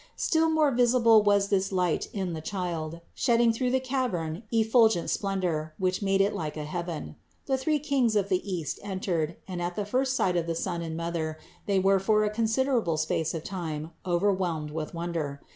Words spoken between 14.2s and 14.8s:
whelmed